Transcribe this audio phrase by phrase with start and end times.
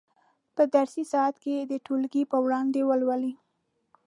[0.55, 3.33] په درسي ساعت کې یې د ټولګي په وړاندې ولولئ.